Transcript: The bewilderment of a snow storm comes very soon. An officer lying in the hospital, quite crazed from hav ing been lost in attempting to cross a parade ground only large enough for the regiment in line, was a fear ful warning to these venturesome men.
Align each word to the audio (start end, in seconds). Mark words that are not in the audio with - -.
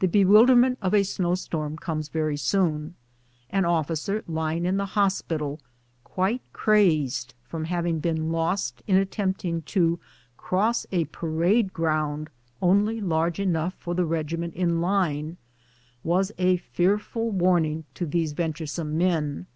The 0.00 0.06
bewilderment 0.06 0.76
of 0.82 0.92
a 0.92 1.02
snow 1.02 1.34
storm 1.34 1.78
comes 1.78 2.10
very 2.10 2.36
soon. 2.36 2.94
An 3.48 3.64
officer 3.64 4.22
lying 4.28 4.66
in 4.66 4.76
the 4.76 4.84
hospital, 5.00 5.60
quite 6.04 6.42
crazed 6.52 7.32
from 7.42 7.64
hav 7.64 7.86
ing 7.86 8.00
been 8.00 8.30
lost 8.30 8.82
in 8.86 8.96
attempting 8.98 9.62
to 9.62 9.98
cross 10.36 10.86
a 10.92 11.06
parade 11.06 11.72
ground 11.72 12.28
only 12.60 13.00
large 13.00 13.40
enough 13.40 13.72
for 13.78 13.94
the 13.94 14.04
regiment 14.04 14.52
in 14.52 14.82
line, 14.82 15.38
was 16.04 16.32
a 16.36 16.58
fear 16.58 16.98
ful 16.98 17.30
warning 17.30 17.84
to 17.94 18.04
these 18.04 18.32
venturesome 18.34 18.98
men. 18.98 19.46